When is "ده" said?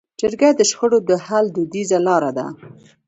2.37-2.45